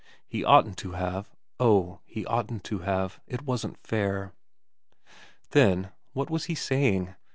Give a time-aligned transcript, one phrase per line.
[0.27, 1.29] He oughtn't to have
[1.59, 4.33] oh, he oughtn't to have it wasn't fair....
[5.51, 7.13] Then what was he saying